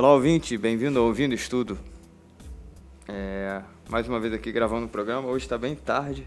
Olá, 0.00 0.14
ouvinte, 0.14 0.56
bem-vindo 0.56 0.98
ao 0.98 1.04
Ouvindo 1.04 1.34
Estudo. 1.34 1.78
É, 3.06 3.62
mais 3.86 4.08
uma 4.08 4.18
vez 4.18 4.32
aqui 4.32 4.50
gravando 4.50 4.86
o 4.86 4.88
programa. 4.88 5.28
Hoje 5.28 5.44
está 5.44 5.58
bem 5.58 5.74
tarde, 5.74 6.26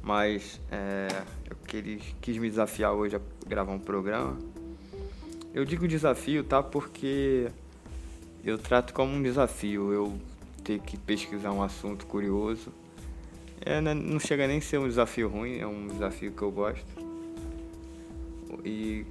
mas 0.00 0.60
é, 0.70 1.08
eu 1.50 1.56
quis, 1.66 2.00
quis 2.20 2.38
me 2.38 2.48
desafiar 2.48 2.92
hoje 2.92 3.16
a 3.16 3.20
gravar 3.44 3.72
um 3.72 3.78
programa. 3.80 4.38
Eu 5.52 5.64
digo 5.64 5.88
desafio, 5.88 6.44
tá? 6.44 6.62
Porque 6.62 7.48
eu 8.44 8.56
trato 8.56 8.94
como 8.94 9.12
um 9.12 9.20
desafio 9.20 9.92
eu 9.92 10.16
ter 10.62 10.78
que 10.78 10.96
pesquisar 10.96 11.50
um 11.50 11.60
assunto 11.60 12.06
curioso. 12.06 12.72
É, 13.60 13.80
né, 13.80 13.94
não 13.94 14.20
chega 14.20 14.46
nem 14.46 14.58
a 14.58 14.62
ser 14.62 14.78
um 14.78 14.86
desafio 14.86 15.28
ruim, 15.28 15.58
é 15.58 15.66
um 15.66 15.88
desafio 15.88 16.30
que 16.30 16.42
eu 16.42 16.52
gosto. 16.52 16.86
E 18.64 19.04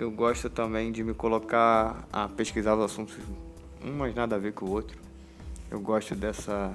eu 0.00 0.10
gosto 0.10 0.48
também 0.48 0.90
de 0.90 1.04
me 1.04 1.12
colocar 1.12 2.08
a 2.10 2.26
pesquisar 2.26 2.74
os 2.74 2.82
assuntos, 2.82 3.16
um 3.84 3.92
mais 3.92 4.14
nada 4.14 4.36
a 4.36 4.38
ver 4.38 4.54
com 4.54 4.64
o 4.64 4.70
outro. 4.70 4.98
Eu 5.70 5.78
gosto 5.78 6.14
dessa 6.14 6.74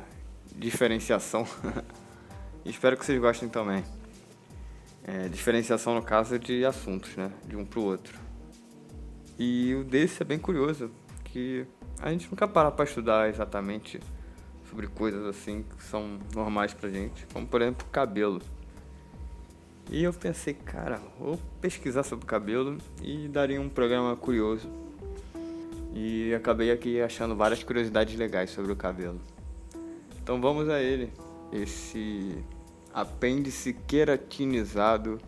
diferenciação. 0.55 1.47
Espero 2.63 2.95
que 2.95 3.03
vocês 3.03 3.19
gostem 3.19 3.49
também. 3.49 3.83
É, 5.03 5.27
diferenciação 5.27 5.95
no 5.95 6.03
caso 6.03 6.37
de 6.37 6.63
assuntos, 6.65 7.15
né? 7.15 7.31
De 7.47 7.55
um 7.55 7.65
pro 7.65 7.81
outro. 7.83 8.17
E 9.39 9.73
o 9.73 9.83
desse 9.83 10.21
é 10.21 10.25
bem 10.25 10.37
curioso, 10.37 10.91
que 11.23 11.65
a 11.99 12.11
gente 12.11 12.29
nunca 12.29 12.47
para 12.47 12.69
para 12.69 12.85
estudar 12.85 13.27
exatamente 13.27 13.99
sobre 14.69 14.87
coisas 14.87 15.25
assim 15.25 15.63
que 15.63 15.83
são 15.83 16.19
normais 16.33 16.73
pra 16.73 16.89
gente, 16.89 17.25
como 17.33 17.47
por 17.47 17.61
exemplo 17.61 17.87
cabelo. 17.91 18.39
E 19.89 20.03
eu 20.03 20.11
pensei, 20.11 20.53
cara, 20.53 20.99
vou 21.19 21.39
pesquisar 21.61 22.03
sobre 22.03 22.25
cabelo 22.25 22.77
e 23.01 23.27
daria 23.27 23.61
um 23.61 23.69
programa 23.69 24.15
curioso. 24.15 24.67
E 25.93 26.33
acabei 26.33 26.71
aqui 26.71 26.99
achando 26.99 27.35
várias 27.35 27.63
curiosidades 27.63 28.17
legais 28.17 28.49
sobre 28.49 28.71
o 28.71 28.75
cabelo. 28.75 29.21
Então 30.21 30.41
vamos 30.41 30.67
a 30.69 30.81
ele. 30.81 31.13
Esse 31.51 32.43
apêndice 32.93 33.73
queratinizado 33.73 35.19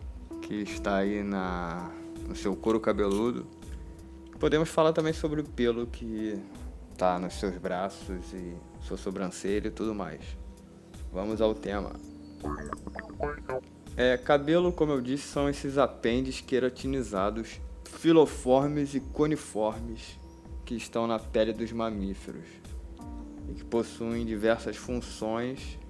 que 0.42 0.54
está 0.54 0.96
aí 0.96 1.22
na, 1.22 1.90
no 2.26 2.34
seu 2.34 2.56
couro 2.56 2.80
cabeludo. 2.80 3.46
Podemos 4.40 4.68
falar 4.68 4.92
também 4.92 5.12
sobre 5.12 5.40
o 5.40 5.44
pelo 5.44 5.86
que 5.86 6.38
está 6.92 7.18
nos 7.18 7.34
seus 7.34 7.56
braços 7.56 8.32
e 8.32 8.54
sua 8.80 8.96
sobrancelha 8.96 9.68
e 9.68 9.70
tudo 9.70 9.94
mais. 9.94 10.20
Vamos 11.12 11.40
ao 11.40 11.54
tema. 11.54 11.92
É, 14.00 14.16
cabelo, 14.16 14.72
como 14.72 14.92
eu 14.92 15.00
disse, 15.00 15.26
são 15.26 15.48
esses 15.48 15.76
apêndices 15.76 16.40
queratinizados, 16.40 17.60
filoformes 17.82 18.94
e 18.94 19.00
coniformes 19.00 20.16
que 20.64 20.76
estão 20.76 21.04
na 21.08 21.18
pele 21.18 21.52
dos 21.52 21.72
mamíferos 21.72 22.46
e 23.48 23.54
que 23.54 23.64
possuem 23.64 24.24
diversas 24.24 24.76
funções. 24.76 25.80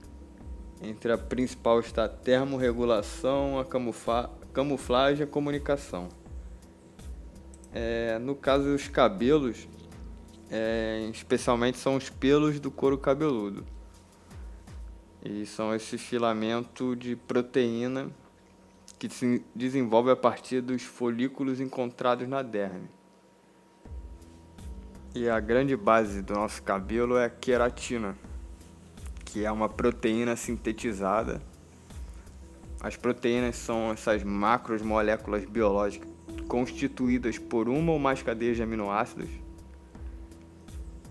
Entre 0.80 1.12
a 1.12 1.18
principal 1.18 1.80
está 1.80 2.06
a 2.06 2.08
termorregulação, 2.08 3.58
a 3.58 3.66
camuflagem 4.54 5.20
e 5.20 5.24
a 5.24 5.26
comunicação. 5.26 6.08
É, 7.74 8.18
no 8.18 8.34
caso 8.34 8.64
dos 8.64 8.88
cabelos, 8.88 9.68
é, 10.50 11.10
especialmente 11.12 11.76
são 11.76 11.94
os 11.96 12.08
pelos 12.08 12.58
do 12.58 12.70
couro 12.70 12.96
cabeludo. 12.96 13.66
E 15.24 15.44
são 15.46 15.74
esse 15.74 15.98
filamento 15.98 16.94
de 16.94 17.16
proteína 17.16 18.10
que 18.98 19.08
se 19.08 19.44
desenvolve 19.54 20.10
a 20.10 20.16
partir 20.16 20.60
dos 20.60 20.82
folículos 20.82 21.60
encontrados 21.60 22.28
na 22.28 22.42
derme. 22.42 22.88
E 25.14 25.28
a 25.28 25.40
grande 25.40 25.76
base 25.76 26.22
do 26.22 26.34
nosso 26.34 26.62
cabelo 26.62 27.16
é 27.16 27.24
a 27.24 27.30
queratina, 27.30 28.16
que 29.24 29.44
é 29.44 29.50
uma 29.50 29.68
proteína 29.68 30.36
sintetizada. 30.36 31.42
As 32.80 32.96
proteínas 32.96 33.56
são 33.56 33.90
essas 33.90 34.22
macromoléculas 34.22 35.44
biológicas 35.44 36.08
constituídas 36.46 37.38
por 37.38 37.68
uma 37.68 37.92
ou 37.92 37.98
mais 37.98 38.22
cadeias 38.22 38.56
de 38.56 38.62
aminoácidos 38.62 39.47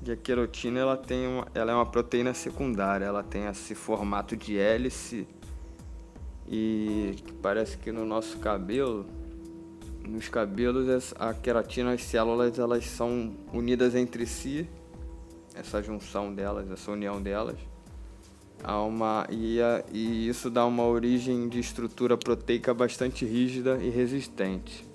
e 0.07 0.12
a 0.12 0.16
queratina 0.16 0.79
ela 0.79 0.97
tem 0.97 1.28
uma, 1.28 1.47
ela 1.53 1.72
é 1.72 1.75
uma 1.75 1.85
proteína 1.85 2.34
secundária, 2.34 3.06
ela 3.06 3.23
tem 3.23 3.45
esse 3.45 3.75
formato 3.75 4.35
de 4.35 4.57
hélice 4.57 5.28
e 6.47 7.16
parece 7.41 7.78
que 7.78 7.91
no 7.91 8.06
nosso 8.06 8.38
cabelo, 8.40 9.06
nos 10.07 10.29
cabelos 10.29 11.13
a 11.19 11.34
queratina, 11.34 11.94
as 11.94 12.03
células 12.03 12.57
elas 12.57 12.85
são 12.85 13.35
unidas 13.51 13.96
entre 13.96 14.25
si, 14.25 14.67
essa 15.53 15.81
junção 15.84 16.34
delas, 16.34 16.69
essa 16.72 16.91
união 16.91 17.22
delas, 17.22 17.57
há 18.63 18.81
uma 18.81 19.28
e, 19.29 19.62
a, 19.62 19.84
e 19.91 20.28
isso 20.28 20.50
dá 20.50 20.66
uma 20.66 20.85
origem 20.85 21.50
de 21.50 21.59
estrutura 21.59 22.17
proteica 22.17 22.73
bastante 22.73 23.25
rígida 23.25 23.78
e 23.81 23.90
resistente. 23.90 24.85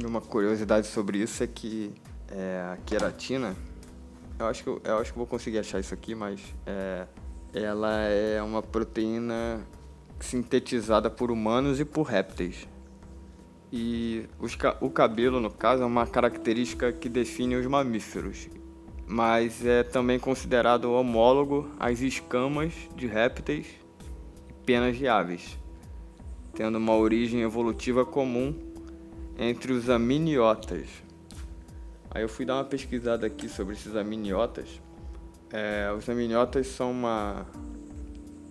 E 0.00 0.04
uma 0.04 0.20
curiosidade 0.20 0.86
sobre 0.86 1.18
isso 1.18 1.42
é 1.42 1.46
que 1.46 1.92
é, 2.30 2.72
a 2.72 2.76
queratina, 2.84 3.56
eu 4.38 4.46
acho, 4.46 4.62
que 4.62 4.68
eu, 4.68 4.98
acho 4.98 5.12
que 5.12 5.18
vou 5.18 5.26
conseguir 5.26 5.58
achar 5.58 5.80
isso 5.80 5.94
aqui, 5.94 6.14
mas 6.14 6.40
é, 6.66 7.06
ela 7.52 7.92
é 8.02 8.42
uma 8.42 8.62
proteína 8.62 9.66
sintetizada 10.20 11.10
por 11.10 11.30
humanos 11.30 11.80
e 11.80 11.84
por 11.84 12.02
répteis. 12.02 12.68
E 13.72 14.26
os, 14.38 14.56
o 14.80 14.90
cabelo, 14.90 15.40
no 15.40 15.50
caso, 15.50 15.82
é 15.82 15.86
uma 15.86 16.06
característica 16.06 16.92
que 16.92 17.08
define 17.08 17.56
os 17.56 17.66
mamíferos, 17.66 18.48
mas 19.06 19.64
é 19.64 19.82
também 19.82 20.18
considerado 20.18 20.92
homólogo 20.92 21.70
às 21.78 22.00
escamas 22.00 22.72
de 22.96 23.06
répteis 23.06 23.66
e 24.48 24.52
penas 24.64 24.96
de 24.96 25.06
aves, 25.06 25.58
tendo 26.54 26.78
uma 26.78 26.96
origem 26.96 27.42
evolutiva 27.42 28.04
comum 28.04 28.54
entre 29.38 29.72
os 29.72 29.88
aminiotas. 29.90 31.07
Aí 32.10 32.22
eu 32.22 32.28
fui 32.28 32.44
dar 32.44 32.56
uma 32.56 32.64
pesquisada 32.64 33.26
aqui 33.26 33.48
sobre 33.48 33.74
esses 33.74 33.94
aminiotas. 33.94 34.80
É, 35.52 35.90
os 35.96 36.08
aminiotas 36.08 36.66
são 36.66 36.90
uma 36.90 37.46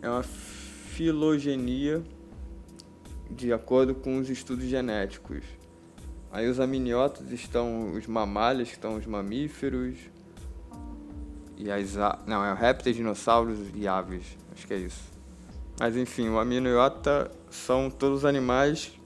é 0.01 0.09
uma 0.09 0.23
filogenia 0.23 2.03
de 3.29 3.51
acordo 3.51 3.93
com 3.93 4.17
os 4.19 4.29
estudos 4.29 4.65
genéticos. 4.65 5.43
Aí 6.31 6.47
os 6.47 6.59
aminiotas 6.59 7.31
estão 7.31 7.93
os 7.93 8.05
mamálios, 8.07 8.69
que 8.69 8.75
estão 8.75 8.95
os 8.95 9.05
mamíferos 9.05 9.97
e 11.57 11.71
as 11.71 11.95
não, 12.25 12.45
é 12.45 12.53
répteis, 12.53 12.95
dinossauros 12.95 13.57
e 13.73 13.87
aves. 13.87 14.37
Acho 14.53 14.67
que 14.67 14.73
é 14.73 14.77
isso. 14.77 15.03
Mas 15.79 15.95
enfim, 15.95 16.29
o 16.29 16.39
aminiota 16.39 17.31
são 17.49 17.89
todos 17.89 18.19
os 18.19 18.25
animais 18.25 18.96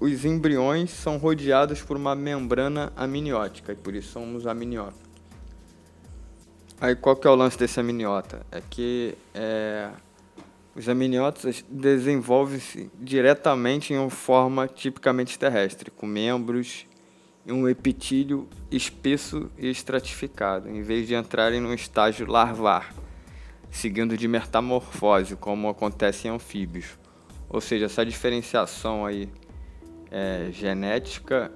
os 0.00 0.24
embriões 0.24 0.90
são 0.90 1.16
rodeados 1.16 1.82
por 1.82 1.96
uma 1.96 2.14
membrana 2.14 2.92
amniótica, 2.96 3.72
e 3.72 3.76
por 3.76 3.94
isso 3.94 4.12
somos 4.12 4.46
amnióticos. 4.46 5.08
Aí 6.80 6.94
qual 6.94 7.16
que 7.16 7.26
é 7.26 7.30
o 7.30 7.34
lance 7.34 7.58
desse 7.58 7.80
amniota? 7.80 8.46
É 8.52 8.60
que 8.60 9.16
é, 9.34 9.90
os 10.76 10.88
amniotas 10.88 11.64
desenvolvem-se 11.68 12.88
diretamente 13.00 13.92
em 13.92 13.98
uma 13.98 14.10
forma 14.10 14.68
tipicamente 14.68 15.36
terrestre, 15.36 15.90
com 15.90 16.06
membros 16.06 16.86
e 17.44 17.52
um 17.52 17.68
epitílio 17.68 18.46
espesso 18.70 19.50
e 19.58 19.68
estratificado, 19.68 20.68
em 20.68 20.82
vez 20.82 21.08
de 21.08 21.14
entrarem 21.14 21.60
num 21.60 21.74
estágio 21.74 22.30
larvar, 22.30 22.94
seguindo 23.70 24.16
de 24.16 24.28
metamorfose, 24.28 25.34
como 25.34 25.68
acontece 25.68 26.28
em 26.28 26.30
anfíbios. 26.30 26.96
Ou 27.48 27.60
seja, 27.60 27.86
essa 27.86 28.04
diferenciação 28.04 29.06
aí 29.06 29.28
é, 30.10 30.48
genética, 30.52 31.50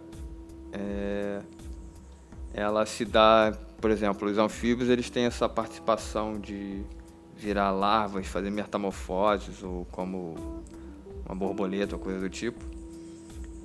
é, 0.73 1.41
ela 2.55 2.87
se 2.87 3.05
dá, 3.05 3.53
por 3.81 3.91
exemplo, 3.91 4.29
os 4.29 4.39
anfíbios 4.39 4.89
eles 4.89 5.11
têm 5.11 5.25
essa 5.25 5.49
participação 5.49 6.39
de 6.39 6.83
virar 7.37 7.71
larvas, 7.71 8.27
fazer 8.27 8.51
metamorfoses 8.51 9.63
ou 9.63 9.87
como 9.91 10.35
uma 11.27 11.35
borboleta 11.35 11.97
ou 11.97 12.01
coisa 12.01 12.21
do 12.21 12.31
tipo. 12.31 12.65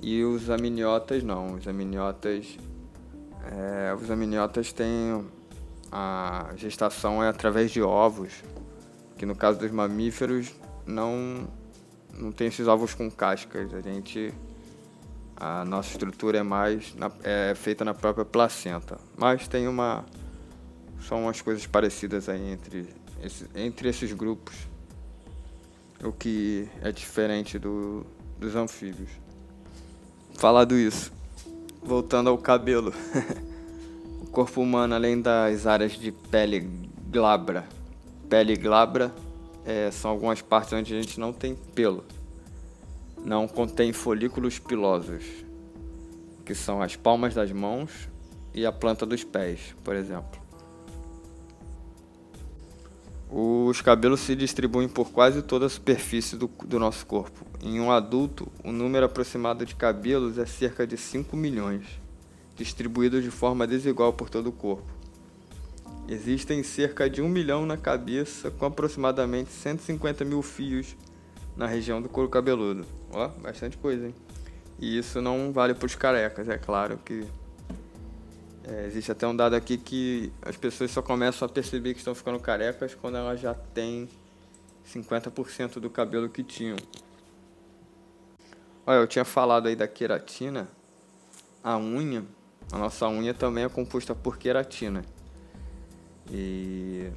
E 0.02 0.22
os 0.22 0.48
aminiotas 0.50 1.22
não, 1.22 1.54
os 1.54 1.66
aminiotas 1.66 2.58
é, 3.50 3.94
os 3.94 4.10
aminiotas 4.10 4.72
têm 4.72 5.24
a 5.90 6.50
gestação 6.56 7.22
é 7.22 7.28
através 7.28 7.70
de 7.70 7.80
ovos, 7.80 8.44
que 9.16 9.24
no 9.24 9.34
caso 9.34 9.58
dos 9.58 9.70
mamíferos 9.70 10.52
não 10.86 11.48
não 12.18 12.32
tem 12.32 12.48
esses 12.48 12.66
ovos 12.66 12.94
com 12.94 13.10
cascas. 13.10 13.72
A 13.72 13.80
gente 13.80 14.32
a 15.40 15.64
nossa 15.64 15.90
estrutura 15.92 16.38
é 16.38 16.42
mais 16.42 16.94
na, 16.96 17.10
é 17.22 17.54
feita 17.54 17.84
na 17.84 17.94
própria 17.94 18.24
placenta, 18.24 18.98
mas 19.16 19.46
tem 19.46 19.68
uma 19.68 20.04
são 21.00 21.22
umas 21.22 21.40
coisas 21.40 21.64
parecidas 21.64 22.28
aí 22.28 22.52
entre 22.52 22.88
esse, 23.22 23.46
entre 23.54 23.88
esses 23.88 24.12
grupos, 24.12 24.56
o 26.02 26.10
que 26.10 26.68
é 26.82 26.90
diferente 26.90 27.56
do, 27.58 28.04
dos 28.38 28.56
anfíbios. 28.56 29.10
Falado 30.34 30.76
isso, 30.76 31.12
voltando 31.82 32.30
ao 32.30 32.38
cabelo. 32.38 32.92
O 34.20 34.30
corpo 34.30 34.60
humano, 34.60 34.94
além 34.94 35.22
das 35.22 35.66
áreas 35.66 35.92
de 35.92 36.12
pele 36.12 36.68
glabra, 37.10 37.66
pele 38.28 38.56
glabra 38.56 39.10
é, 39.68 39.90
são 39.90 40.10
algumas 40.10 40.40
partes 40.40 40.72
onde 40.72 40.96
a 40.96 41.02
gente 41.02 41.20
não 41.20 41.30
tem 41.30 41.54
pelo. 41.54 42.02
Não 43.22 43.46
contém 43.46 43.92
folículos 43.92 44.58
pilosos, 44.58 45.22
que 46.46 46.54
são 46.54 46.80
as 46.80 46.96
palmas 46.96 47.34
das 47.34 47.52
mãos 47.52 48.08
e 48.54 48.64
a 48.64 48.72
planta 48.72 49.04
dos 49.04 49.22
pés, 49.24 49.76
por 49.84 49.94
exemplo. 49.94 50.40
Os 53.30 53.82
cabelos 53.82 54.20
se 54.20 54.34
distribuem 54.34 54.88
por 54.88 55.10
quase 55.10 55.42
toda 55.42 55.66
a 55.66 55.68
superfície 55.68 56.34
do, 56.34 56.50
do 56.64 56.78
nosso 56.78 57.04
corpo. 57.04 57.44
Em 57.62 57.78
um 57.78 57.92
adulto, 57.92 58.50
o 58.64 58.72
número 58.72 59.04
aproximado 59.04 59.66
de 59.66 59.74
cabelos 59.74 60.38
é 60.38 60.46
cerca 60.46 60.86
de 60.86 60.96
5 60.96 61.36
milhões, 61.36 61.84
distribuídos 62.56 63.22
de 63.22 63.30
forma 63.30 63.66
desigual 63.66 64.14
por 64.14 64.30
todo 64.30 64.46
o 64.46 64.52
corpo. 64.52 64.97
Existem 66.08 66.62
cerca 66.62 67.08
de 67.10 67.20
1 67.20 67.28
milhão 67.28 67.66
na 67.66 67.76
cabeça, 67.76 68.50
com 68.50 68.64
aproximadamente 68.64 69.52
150 69.52 70.24
mil 70.24 70.40
fios 70.40 70.96
na 71.54 71.66
região 71.66 72.00
do 72.00 72.08
couro 72.08 72.30
cabeludo. 72.30 72.86
Ó, 73.12 73.28
bastante 73.28 73.76
coisa, 73.76 74.06
hein? 74.06 74.14
E 74.78 74.96
isso 74.96 75.20
não 75.20 75.52
vale 75.52 75.74
para 75.74 75.84
os 75.84 75.94
carecas, 75.94 76.48
é 76.48 76.56
claro 76.56 76.98
que 77.04 77.26
é, 78.64 78.86
existe 78.86 79.12
até 79.12 79.26
um 79.26 79.36
dado 79.36 79.54
aqui 79.54 79.76
que 79.76 80.32
as 80.40 80.56
pessoas 80.56 80.90
só 80.90 81.02
começam 81.02 81.44
a 81.44 81.48
perceber 81.50 81.92
que 81.92 81.98
estão 81.98 82.14
ficando 82.14 82.40
carecas 82.40 82.94
quando 82.94 83.18
elas 83.18 83.38
já 83.38 83.52
têm 83.52 84.08
50% 84.86 85.78
do 85.78 85.90
cabelo 85.90 86.30
que 86.30 86.42
tinham. 86.42 86.76
Olha, 88.86 88.96
eu 88.96 89.06
tinha 89.06 89.26
falado 89.26 89.68
aí 89.68 89.76
da 89.76 89.86
queratina. 89.86 90.68
A 91.62 91.76
unha, 91.76 92.24
a 92.72 92.78
nossa 92.78 93.06
unha 93.08 93.34
também 93.34 93.64
é 93.64 93.68
composta 93.68 94.14
por 94.14 94.38
queratina. 94.38 95.04
E 96.30 97.10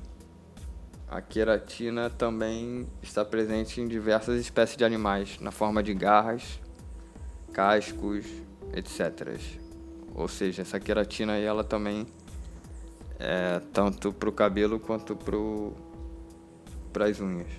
a 1.07 1.21
queratina 1.21 2.09
também 2.09 2.87
está 3.01 3.25
presente 3.25 3.81
em 3.81 3.87
diversas 3.87 4.39
espécies 4.39 4.77
de 4.77 4.85
animais, 4.85 5.37
na 5.41 5.51
forma 5.51 5.83
de 5.83 5.93
garras, 5.93 6.59
cascos, 7.51 8.25
etc. 8.73 9.37
Ou 10.15 10.27
seja, 10.27 10.61
essa 10.61 10.79
queratina 10.79 11.33
aí, 11.33 11.43
ela 11.43 11.63
também 11.63 12.07
é 13.19 13.61
tanto 13.73 14.11
para 14.11 14.29
o 14.29 14.31
cabelo 14.31 14.79
quanto 14.79 15.17
para 16.91 17.05
as 17.05 17.19
unhas. 17.19 17.51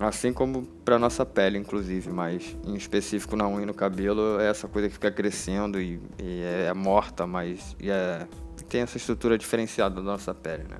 Assim 0.00 0.32
como 0.32 0.64
para 0.84 0.98
nossa 0.98 1.24
pele, 1.26 1.58
inclusive, 1.58 2.10
mas 2.10 2.56
em 2.64 2.74
específico 2.74 3.36
na 3.36 3.46
unha 3.46 3.62
e 3.62 3.66
no 3.66 3.74
cabelo 3.74 4.40
é 4.40 4.48
essa 4.48 4.66
coisa 4.66 4.88
que 4.88 4.94
fica 4.94 5.10
crescendo 5.10 5.80
e, 5.80 6.00
e 6.18 6.42
é 6.42 6.72
morta, 6.72 7.26
mas 7.26 7.76
é, 7.82 8.26
tem 8.72 8.80
essa 8.80 8.96
estrutura 8.96 9.36
diferenciada 9.36 9.96
da 9.96 10.00
nossa 10.00 10.32
pele, 10.32 10.64
né? 10.64 10.78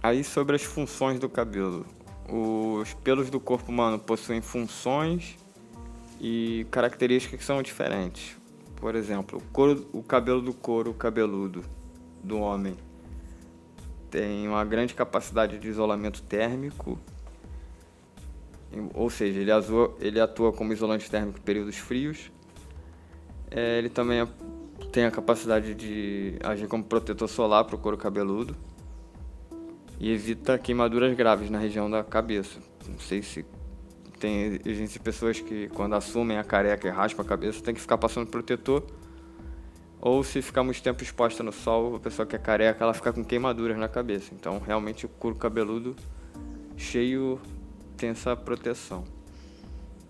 Aí 0.00 0.22
sobre 0.22 0.54
as 0.54 0.62
funções 0.62 1.18
do 1.18 1.28
cabelo. 1.28 1.84
Os 2.28 2.94
pelos 2.94 3.28
do 3.28 3.40
corpo 3.40 3.72
humano 3.72 3.98
possuem 3.98 4.40
funções 4.40 5.36
e 6.20 6.64
características 6.70 7.40
que 7.40 7.44
são 7.44 7.60
diferentes. 7.64 8.36
Por 8.76 8.94
exemplo, 8.94 9.40
o, 9.40 9.52
couro, 9.52 9.88
o 9.92 10.04
cabelo 10.04 10.40
do 10.40 10.54
couro 10.54 10.94
cabeludo 10.94 11.64
do 12.22 12.38
homem 12.38 12.76
tem 14.08 14.46
uma 14.46 14.64
grande 14.64 14.94
capacidade 14.94 15.58
de 15.58 15.66
isolamento 15.66 16.22
térmico, 16.22 16.96
ou 18.94 19.10
seja, 19.10 19.40
ele, 19.40 19.50
atua, 19.50 19.96
ele 20.00 20.20
atua 20.20 20.52
como 20.52 20.72
isolante 20.72 21.10
térmico 21.10 21.40
em 21.40 21.42
períodos 21.42 21.76
frios. 21.76 22.30
É, 23.50 23.78
ele 23.78 23.88
também 23.88 24.20
é, 24.20 24.28
tem 24.92 25.06
a 25.06 25.10
capacidade 25.10 25.74
de 25.74 26.36
agir 26.44 26.68
como 26.68 26.84
protetor 26.84 27.26
solar 27.26 27.64
para 27.64 27.74
o 27.74 27.78
couro 27.78 27.96
cabeludo 27.96 28.54
e 29.98 30.12
evita 30.12 30.58
queimaduras 30.58 31.16
graves 31.16 31.48
na 31.48 31.58
região 31.58 31.90
da 31.90 32.04
cabeça. 32.04 32.60
Não 32.86 32.98
sei 32.98 33.22
se 33.22 33.44
tem 34.20 34.60
existem 34.66 35.02
pessoas 35.02 35.40
que 35.40 35.68
quando 35.68 35.94
assumem 35.94 36.36
a 36.36 36.44
careca 36.44 36.86
e 36.86 36.90
raspam 36.90 37.24
a 37.24 37.28
cabeça 37.28 37.62
tem 37.62 37.74
que 37.74 37.80
ficar 37.80 37.96
passando 37.96 38.26
protetor. 38.26 38.84
Ou 39.98 40.22
se 40.22 40.42
ficar 40.42 40.62
muito 40.62 40.82
tempo 40.82 41.02
exposta 41.02 41.42
no 41.42 41.52
sol, 41.52 41.94
a 41.94 42.00
pessoa 42.00 42.26
que 42.26 42.34
é 42.34 42.38
careca, 42.38 42.82
ela 42.84 42.92
fica 42.92 43.12
com 43.12 43.24
queimaduras 43.24 43.78
na 43.78 43.88
cabeça. 43.88 44.34
Então, 44.34 44.58
realmente 44.58 45.06
o 45.06 45.08
couro 45.08 45.36
cabeludo 45.36 45.94
cheio 46.76 47.40
tem 47.96 48.10
essa 48.10 48.34
proteção. 48.34 49.04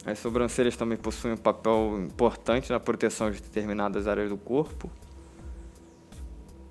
As 0.04 0.18
sobrancelhas 0.18 0.76
também 0.76 0.98
possuem 0.98 1.34
um 1.34 1.36
papel 1.36 2.00
importante 2.04 2.70
na 2.70 2.80
proteção 2.80 3.30
de 3.30 3.40
determinadas 3.40 4.08
áreas 4.08 4.28
do 4.28 4.36
corpo. 4.36 4.90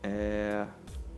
É, 0.04 0.66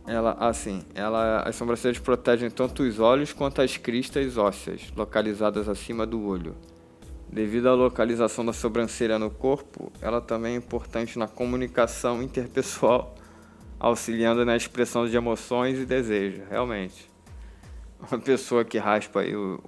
ela, 0.06 0.32
assim, 0.38 0.82
ela, 0.94 1.40
as 1.40 1.56
sobrancelhas 1.56 1.98
protegem 1.98 2.50
tanto 2.50 2.84
os 2.84 3.00
olhos 3.00 3.32
quanto 3.32 3.60
as 3.60 3.76
cristas 3.76 4.36
ósseas, 4.36 4.92
localizadas 4.96 5.68
acima 5.68 6.06
do 6.06 6.24
olho. 6.24 6.54
Devido 7.28 7.68
à 7.68 7.74
localização 7.74 8.44
da 8.44 8.52
sobrancelha 8.52 9.18
no 9.18 9.28
corpo, 9.28 9.90
ela 10.00 10.20
também 10.20 10.54
é 10.54 10.56
importante 10.56 11.18
na 11.18 11.26
comunicação 11.26 12.22
interpessoal, 12.22 13.16
auxiliando 13.80 14.44
na 14.44 14.56
expressão 14.56 15.08
de 15.08 15.16
emoções 15.16 15.80
e 15.80 15.84
desejos, 15.84 16.46
realmente. 16.48 17.10
Uma 17.98 18.20
pessoa 18.20 18.64
que 18.64 18.78
raspa 18.78 19.22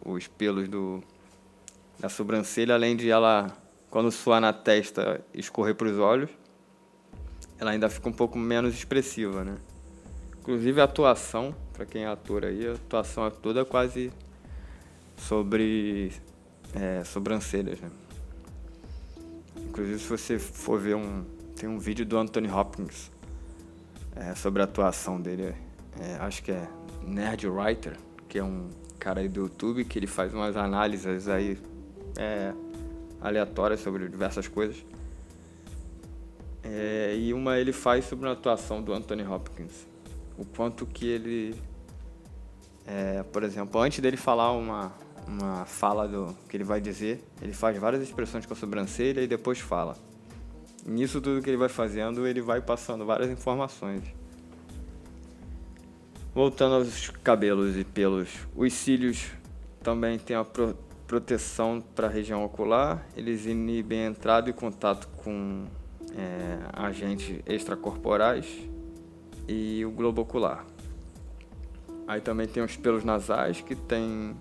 os 0.04 0.28
pelos 0.28 0.69
do, 0.69 1.02
da 1.98 2.08
sobrancelha, 2.08 2.75
além 2.75 2.96
de 2.96 3.10
ela, 3.10 3.50
quando 3.90 4.10
suar 4.10 4.40
na 4.40 4.52
testa, 4.52 5.25
escorrer 5.32 5.75
para 5.75 5.88
os 5.88 5.98
olhos, 5.98 6.31
ela 7.58 7.70
ainda 7.70 7.88
fica 7.88 8.08
um 8.08 8.12
pouco 8.12 8.38
menos 8.38 8.75
expressiva, 8.75 9.44
né? 9.44 9.56
Inclusive 10.40 10.81
a 10.81 10.84
atuação, 10.84 11.54
para 11.72 11.87
quem 11.87 12.04
é 12.04 12.06
ator 12.06 12.44
aí, 12.44 12.69
a 12.69 12.72
atuação 12.72 13.26
é 13.26 13.31
toda 13.31 13.64
quase 13.64 14.12
sobre 15.16 16.12
é, 16.75 17.02
sobrancelhas, 17.04 17.81
né? 17.81 17.90
Inclusive 19.56 19.98
se 19.98 20.08
você 20.08 20.38
for 20.38 20.78
ver 20.78 20.96
um. 20.96 21.25
Tem 21.56 21.69
um 21.69 21.78
vídeo 21.78 22.04
do 22.04 22.19
Anthony 22.19 22.50
Hopkins 22.50 23.10
é, 24.14 24.34
sobre 24.34 24.60
a 24.60 24.64
atuação 24.66 25.20
dele. 25.20 25.54
É, 25.98 26.16
acho 26.20 26.43
que 26.43 26.52
é 26.52 26.69
Nerd 27.02 27.46
Writer, 27.48 27.96
que 28.29 28.38
é 28.38 28.44
um 28.44 28.69
cara 28.98 29.20
aí 29.20 29.29
do 29.29 29.41
YouTube 29.41 29.84
que 29.84 29.98
ele 29.98 30.06
faz 30.06 30.34
umas 30.34 30.56
análises 30.56 31.29
aí 31.29 31.58
é, 32.17 32.53
aleatórias 33.20 33.81
sobre 33.81 34.08
diversas 34.08 34.49
coisas. 34.49 34.77
É, 36.63 37.17
e 37.17 37.32
uma 37.32 37.58
ele 37.58 37.73
faz 37.73 38.05
sobre 38.05 38.29
a 38.29 38.32
atuação 38.32 38.82
do 38.82 38.93
Anthony 38.93 39.23
Hopkins 39.23 39.87
o 40.39 40.44
quanto 40.44 40.87
que 40.87 41.06
ele, 41.06 41.55
é, 42.87 43.23
por 43.25 43.43
exemplo, 43.43 43.81
antes 43.81 44.01
dele 44.01 44.17
falar 44.17 44.53
uma, 44.53 44.93
uma 45.27 45.65
fala 45.65 46.06
do 46.06 46.37
que 46.49 46.56
ele 46.56 46.65
vai 46.65 46.81
dizer, 46.81 47.23
ele 47.41 47.53
faz 47.53 47.77
várias 47.79 48.03
expressões 48.03 48.44
com 48.44 48.53
a 48.53 48.56
sobrancelha 48.56 49.20
e 49.20 49.27
depois 49.27 49.58
fala. 49.58 49.96
Nisso 50.85 51.20
tudo 51.20 51.43
que 51.43 51.51
ele 51.51 51.56
vai 51.56 51.69
fazendo, 51.69 52.27
ele 52.27 52.41
vai 52.41 52.61
passando 52.61 53.05
várias 53.05 53.31
informações. 53.31 54.03
Voltando 56.35 56.75
aos 56.77 57.08
cabelos 57.25 57.77
e 57.77 57.85
pelos, 57.85 58.29
os 58.55 58.73
cílios 58.73 59.27
também 59.82 60.19
têm 60.19 60.37
a 60.37 60.44
pro, 60.44 60.77
proteção 61.06 61.82
para 61.94 62.08
a 62.08 62.10
região 62.10 62.44
ocular, 62.44 63.06
eles 63.17 63.46
inibem 63.46 64.06
a 64.06 64.10
entrada 64.10 64.51
e 64.51 64.53
contato 64.53 65.08
com 65.17 65.65
é, 66.17 66.58
agentes 66.72 67.41
extracorporais 67.46 68.46
e 69.46 69.84
o 69.84 69.91
globo 69.91 70.22
ocular. 70.22 70.67
Aí 72.08 72.20
também 72.20 72.46
tem 72.46 72.63
os 72.63 72.77
pelos 72.77 73.05
nasais 73.05 73.60
que 73.60 73.75
tem, 73.75 74.36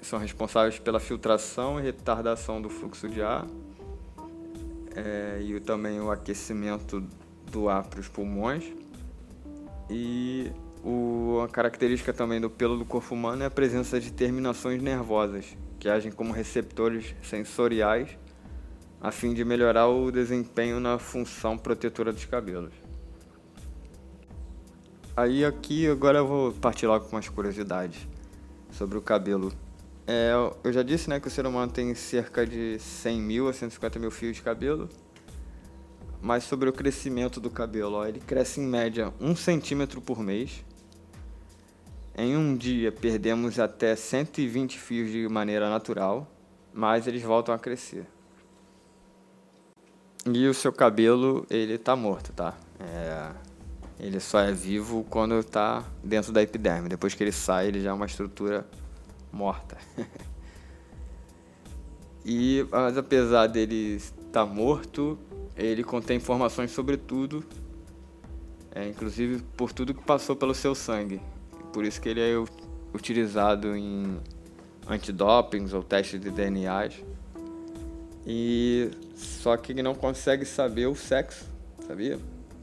são 0.00 0.18
responsáveis 0.18 0.78
pela 0.78 1.00
filtração 1.00 1.80
e 1.80 1.82
retardação 1.82 2.60
do 2.60 2.68
fluxo 2.68 3.08
de 3.08 3.22
ar 3.22 3.46
é, 4.94 5.40
e 5.42 5.58
também 5.60 6.00
o 6.00 6.10
aquecimento 6.10 7.02
do 7.50 7.68
ar 7.68 7.84
para 7.84 8.00
os 8.00 8.08
pulmões. 8.08 8.64
E 9.90 10.50
o, 10.82 11.40
a 11.44 11.48
característica 11.48 12.12
também 12.12 12.40
do 12.40 12.50
pelo 12.50 12.78
do 12.78 12.84
corpo 12.84 13.14
humano 13.14 13.42
é 13.42 13.46
a 13.46 13.50
presença 13.50 14.00
de 14.00 14.12
terminações 14.12 14.82
nervosas 14.82 15.56
que 15.84 15.88
agem 15.90 16.10
como 16.10 16.32
receptores 16.32 17.14
sensoriais 17.22 18.08
a 19.02 19.10
fim 19.10 19.34
de 19.34 19.44
melhorar 19.44 19.86
o 19.86 20.10
desempenho 20.10 20.80
na 20.80 20.98
função 20.98 21.58
protetora 21.58 22.10
dos 22.10 22.24
cabelos. 22.24 22.72
Aí 25.14 25.44
aqui 25.44 25.86
agora 25.86 26.20
eu 26.20 26.26
vou 26.26 26.52
partir 26.52 26.86
logo 26.86 27.04
com 27.04 27.16
umas 27.16 27.28
curiosidades 27.28 28.08
sobre 28.70 28.96
o 28.96 29.02
cabelo. 29.02 29.52
É, 30.06 30.32
eu 30.64 30.72
já 30.72 30.82
disse 30.82 31.10
né, 31.10 31.20
que 31.20 31.28
o 31.28 31.30
ser 31.30 31.44
humano 31.44 31.70
tem 31.70 31.94
cerca 31.94 32.46
de 32.46 32.78
100 32.78 33.20
mil 33.20 33.46
a 33.46 33.52
150 33.52 33.98
mil 33.98 34.10
fios 34.10 34.36
de 34.36 34.42
cabelo. 34.42 34.88
Mas 36.22 36.44
sobre 36.44 36.66
o 36.66 36.72
crescimento 36.72 37.38
do 37.38 37.50
cabelo, 37.50 37.96
ó, 37.96 38.06
ele 38.06 38.20
cresce 38.20 38.58
em 38.58 38.64
média 38.64 39.12
1 39.20 39.36
centímetro 39.36 40.00
por 40.00 40.20
mês. 40.20 40.64
Em 42.16 42.36
um 42.36 42.56
dia 42.56 42.92
perdemos 42.92 43.58
até 43.58 43.96
120 43.96 44.78
fios 44.78 45.10
de 45.10 45.28
maneira 45.28 45.68
natural, 45.68 46.30
mas 46.72 47.08
eles 47.08 47.22
voltam 47.22 47.52
a 47.52 47.58
crescer. 47.58 48.06
E 50.24 50.46
o 50.46 50.54
seu 50.54 50.72
cabelo, 50.72 51.44
ele 51.50 51.76
tá 51.76 51.96
morto, 51.96 52.32
tá? 52.32 52.54
É 52.80 53.30
Ele 53.98 54.20
só 54.20 54.38
é 54.40 54.52
vivo 54.52 55.04
quando 55.10 55.38
está 55.38 55.84
dentro 56.02 56.32
da 56.32 56.40
epiderme. 56.40 56.88
Depois 56.88 57.14
que 57.14 57.22
ele 57.22 57.32
sai, 57.32 57.66
ele 57.66 57.80
já 57.80 57.90
é 57.90 57.92
uma 57.92 58.06
estrutura 58.06 58.66
morta. 59.32 59.76
e 62.24 62.64
mas 62.70 62.96
apesar 62.96 63.48
dele 63.48 63.96
estar 63.96 64.46
morto, 64.46 65.18
ele 65.56 65.82
contém 65.82 66.16
informações 66.16 66.70
sobre 66.70 66.96
tudo, 66.96 67.44
é, 68.72 68.88
inclusive 68.88 69.42
por 69.56 69.72
tudo 69.72 69.92
que 69.92 70.02
passou 70.02 70.34
pelo 70.36 70.54
seu 70.54 70.74
sangue. 70.74 71.20
Por 71.74 71.84
isso 71.84 72.00
que 72.00 72.08
ele 72.08 72.20
é 72.20 72.36
utilizado 72.94 73.76
em 73.76 74.20
antidopings 74.88 75.74
ou 75.74 75.82
testes 75.82 76.20
de 76.20 76.30
DNAs. 76.30 76.94
E 78.24 78.92
só 79.16 79.56
que 79.56 79.72
ele 79.72 79.82
não 79.82 79.92
consegue 79.92 80.44
saber 80.44 80.86
o 80.86 80.94
sexo, 80.94 81.44
sabia? 81.84 82.16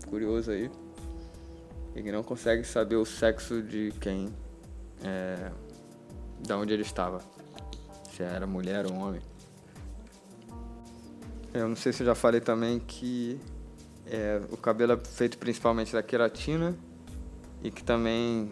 Curioso 0.07 0.51
aí. 0.51 0.71
Ele 1.93 2.09
não 2.09 2.23
consegue 2.23 2.63
saber 2.63 2.95
o 2.95 3.05
sexo 3.05 3.61
de 3.61 3.93
quem, 3.99 4.33
é, 5.03 5.51
da 6.47 6.57
onde 6.57 6.71
ele 6.71 6.83
estava, 6.83 7.21
se 8.15 8.23
era 8.23 8.47
mulher 8.47 8.85
ou 8.85 8.93
homem. 8.93 9.21
Eu 11.53 11.67
não 11.67 11.75
sei 11.75 11.91
se 11.91 12.01
eu 12.01 12.07
já 12.07 12.15
falei 12.15 12.39
também 12.39 12.79
que 12.79 13.37
é, 14.05 14.41
o 14.49 14.55
cabelo 14.55 14.93
é 14.93 14.97
feito 14.97 15.37
principalmente 15.37 15.91
da 15.91 16.01
queratina 16.01 16.73
e 17.61 17.69
que 17.69 17.83
também 17.83 18.49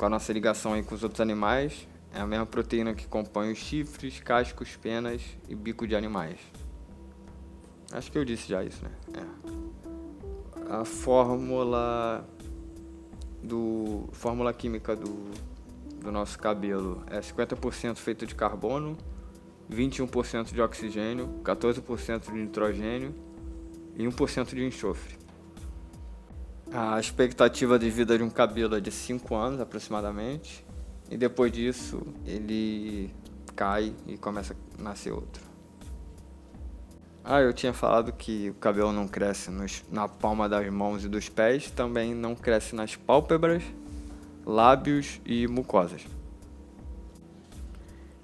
com 0.00 0.06
a 0.06 0.08
nossa 0.08 0.32
ligação 0.32 0.72
aí 0.72 0.82
com 0.82 0.94
os 0.94 1.02
outros 1.02 1.20
animais 1.20 1.86
é 2.14 2.20
a 2.20 2.26
mesma 2.26 2.46
proteína 2.46 2.94
que 2.94 3.06
compõe 3.06 3.52
os 3.52 3.58
chifres, 3.58 4.18
cascos, 4.18 4.74
penas 4.74 5.20
e 5.46 5.54
bico 5.54 5.86
de 5.86 5.94
animais. 5.94 6.38
Acho 7.92 8.10
que 8.10 8.16
eu 8.16 8.24
disse 8.24 8.48
já 8.48 8.64
isso, 8.64 8.82
né? 8.82 8.90
É. 9.12 10.72
A 10.72 10.86
fórmula 10.86 12.26
do 13.42 14.08
fórmula 14.12 14.54
química 14.54 14.96
do, 14.96 15.30
do 16.00 16.10
nosso 16.10 16.38
cabelo 16.38 17.04
é 17.06 17.20
50% 17.20 17.96
feito 17.96 18.24
de 18.24 18.34
carbono, 18.34 18.96
21% 19.70 20.54
de 20.54 20.62
oxigênio, 20.62 21.28
14% 21.44 22.32
de 22.32 22.38
nitrogênio 22.38 23.14
e 23.96 24.04
1% 24.04 24.54
de 24.54 24.64
enxofre. 24.64 25.19
A 26.72 27.00
expectativa 27.00 27.76
de 27.76 27.90
vida 27.90 28.16
de 28.16 28.22
um 28.22 28.30
cabelo 28.30 28.76
é 28.76 28.80
de 28.80 28.92
5 28.92 29.34
anos 29.34 29.60
aproximadamente, 29.60 30.64
e 31.10 31.16
depois 31.16 31.50
disso 31.50 32.00
ele 32.24 33.12
cai 33.56 33.92
e 34.06 34.16
começa 34.16 34.54
a 34.78 34.82
nascer 34.82 35.12
outro. 35.12 35.42
Ah, 37.24 37.40
eu 37.40 37.52
tinha 37.52 37.72
falado 37.72 38.12
que 38.12 38.50
o 38.50 38.54
cabelo 38.54 38.92
não 38.92 39.08
cresce 39.08 39.50
nos, 39.50 39.82
na 39.90 40.06
palma 40.06 40.48
das 40.48 40.72
mãos 40.72 41.04
e 41.04 41.08
dos 41.08 41.28
pés, 41.28 41.72
também 41.72 42.14
não 42.14 42.36
cresce 42.36 42.76
nas 42.76 42.94
pálpebras, 42.94 43.64
lábios 44.46 45.20
e 45.26 45.48
mucosas. 45.48 46.06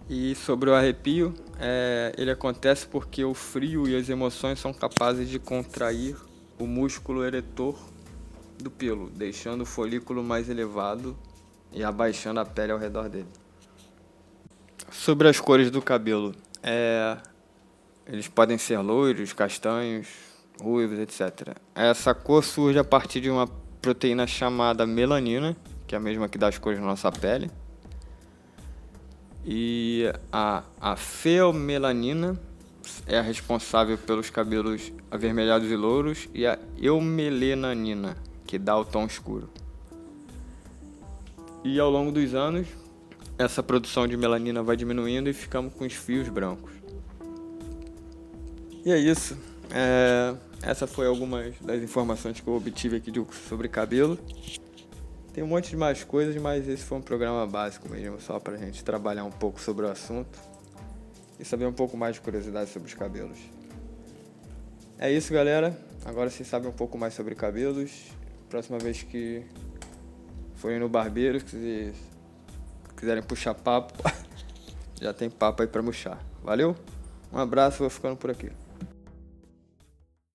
E 0.09 0.37
sobre 0.37 0.71
o 0.71 0.75
arrepio, 0.75 1.35
é, 1.59 2.15
ele 2.17 2.31
acontece 2.31 2.87
porque 2.87 3.25
o 3.25 3.35
frio 3.35 3.89
e 3.89 3.97
as 3.97 4.09
emoções 4.09 4.61
são 4.61 4.73
capazes 4.73 5.29
de 5.29 5.41
contrair 5.41 6.17
o 6.61 6.67
músculo 6.67 7.25
eretor 7.25 7.77
do 8.63 8.71
pelo, 8.71 9.11
deixando 9.11 9.63
o 9.63 9.67
folículo 9.67 10.23
mais 10.23 10.49
elevado 10.49 11.17
e 11.73 11.85
abaixando 11.85 12.41
a 12.41 12.45
pele 12.45 12.73
ao 12.73 12.79
redor 12.79 13.09
dele. 13.09 13.29
Sobre 14.91 15.29
as 15.29 15.41
cores 15.41 15.71
do 15.71 15.83
cabelo, 15.83 16.35
é, 16.63 17.17
eles 18.07 18.29
podem 18.29 18.57
ser 18.57 18.79
loiros, 18.79 19.33
castanhos, 19.33 20.09
ruivos, 20.61 20.99
etc. 20.99 21.57
Essa 21.75 22.15
cor 22.15 22.43
surge 22.43 22.79
a 22.79 22.85
partir 22.85 23.21
de 23.21 23.31
uma 23.31 23.47
proteína 23.81 24.27
chamada 24.27 24.87
melanina, 24.87 25.57
que 25.87 25.95
é 25.95 25.99
a 25.99 26.01
mesma 26.01 26.29
que 26.29 26.39
dá 26.39 26.49
as 26.49 26.59
cores 26.59 26.79
na 26.79 26.87
nossa 26.87 27.11
pele. 27.13 27.51
E 29.45 30.13
a, 30.33 30.65
a 30.81 30.97
feomelanina 30.97 32.41
é 33.07 33.19
a 33.19 33.23
responsável 33.23 33.97
pelos 33.97 34.31
cabelos 34.31 34.93
avermelhados 35.11 35.71
e 35.71 35.77
louros, 35.77 36.29
e 36.35 36.47
a 36.47 36.59
eumelanina, 36.77 38.17
que 38.47 38.59
dá 38.59 38.77
o 38.77 38.85
tom 38.85 39.07
escuro. 39.07 39.51
E 41.65 41.81
ao 41.81 41.91
longo 41.91 42.13
dos 42.13 42.35
anos, 42.35 42.69
essa 43.39 43.63
produção 43.63 44.07
de 44.07 44.17
melanina 44.17 44.63
vai 44.63 44.77
diminuindo 44.77 45.29
e 45.29 45.33
ficamos 45.33 45.75
com 45.75 45.85
os 45.85 45.93
fios 45.93 46.29
brancos. 46.29 46.73
E 48.85 48.93
é 48.93 48.99
isso. 48.99 49.37
É, 49.71 50.35
essa 50.63 50.87
foi 50.87 51.07
algumas 51.07 51.55
das 51.61 51.83
informações 51.83 52.41
que 52.41 52.47
eu 52.47 52.55
obtive 52.55 52.97
aqui 52.97 53.13
sobre 53.49 53.69
cabelo. 53.69 54.19
Tem 55.35 55.43
um 55.43 55.49
monte 55.49 55.71
de 55.71 55.77
mais 55.77 56.03
coisas, 56.05 56.41
mas 56.41 56.67
esse 56.69 56.83
foi 56.83 56.99
um 56.99 57.03
programa 57.03 57.47
básico 57.47 57.89
mesmo, 57.91 58.21
só 58.21 58.39
pra 58.39 58.57
gente 58.57 58.83
trabalhar 58.83 59.25
um 59.25 59.31
pouco 59.31 59.61
sobre 59.61 59.85
o 59.85 59.91
assunto 59.91 60.39
e 61.39 61.45
saber 61.45 61.67
um 61.67 61.73
pouco 61.73 61.97
mais 61.97 62.15
de 62.15 62.23
curiosidade 62.23 62.71
sobre 62.71 62.89
os 62.89 62.95
cabelos. 62.95 63.39
É 64.99 65.13
isso, 65.13 65.33
galera. 65.33 65.79
Agora 66.07 66.31
vocês 66.31 66.49
sabem 66.49 66.71
um 66.71 66.73
pouco 66.73 66.97
mais 66.97 67.13
sobre 67.13 67.35
cabelos. 67.35 67.91
Próxima 68.49 68.79
vez 68.79 69.03
que 69.03 69.45
forem 70.55 70.79
no 70.79 70.89
barbeiro, 70.89 71.41
se 71.41 71.93
quiserem 72.97 73.23
puxar 73.23 73.55
papo, 73.55 73.95
já 75.01 75.13
tem 75.13 75.29
papo 75.29 75.63
aí 75.63 75.69
pra 75.69 75.83
murchar. 75.83 76.25
Valeu? 76.43 76.77
Um 77.33 77.39
abraço, 77.39 77.79
vou 77.79 77.91
ficando 77.91 78.17
por 78.17 78.31
aqui. 78.31 78.51